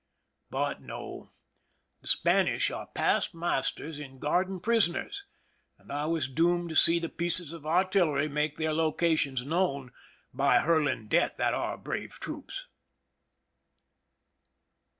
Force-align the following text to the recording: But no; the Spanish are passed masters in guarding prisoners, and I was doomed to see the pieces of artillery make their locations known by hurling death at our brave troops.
But 0.49 0.81
no; 0.81 1.29
the 2.01 2.07
Spanish 2.07 2.71
are 2.71 2.87
passed 2.87 3.35
masters 3.35 3.99
in 3.99 4.17
guarding 4.17 4.59
prisoners, 4.59 5.25
and 5.77 5.91
I 5.91 6.05
was 6.07 6.27
doomed 6.27 6.69
to 6.69 6.75
see 6.75 6.97
the 6.97 7.07
pieces 7.07 7.53
of 7.53 7.67
artillery 7.67 8.27
make 8.27 8.57
their 8.57 8.73
locations 8.73 9.45
known 9.45 9.91
by 10.33 10.57
hurling 10.61 11.07
death 11.07 11.39
at 11.39 11.53
our 11.53 11.77
brave 11.77 12.19
troops. 12.19 12.65